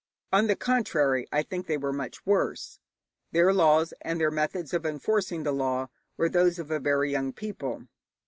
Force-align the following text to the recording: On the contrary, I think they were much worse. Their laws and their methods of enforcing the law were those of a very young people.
On 0.33 0.47
the 0.47 0.55
contrary, 0.55 1.27
I 1.31 1.43
think 1.43 1.67
they 1.67 1.77
were 1.77 1.93
much 1.93 2.25
worse. 2.25 2.79
Their 3.33 3.53
laws 3.53 3.93
and 4.01 4.19
their 4.19 4.31
methods 4.31 4.73
of 4.73 4.83
enforcing 4.83 5.43
the 5.43 5.51
law 5.51 5.89
were 6.17 6.27
those 6.27 6.57
of 6.57 6.71
a 6.71 6.79
very 6.79 7.11
young 7.11 7.33
people. 7.33 7.85